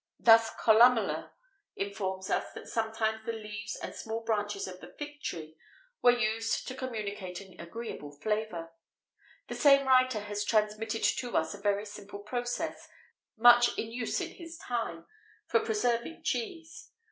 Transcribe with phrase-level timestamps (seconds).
[0.19, 1.31] [XVIII 58] Thus Columella
[1.75, 5.55] informs us that sometimes the leaves and small branches of the fig tree
[6.01, 11.53] were used to communicate an agreeable flavour.[XVIII 59] The same writer has transmitted to us
[11.53, 12.87] a very simple process,
[13.37, 15.05] much in use in his time,
[15.45, 16.89] for preserving cheese.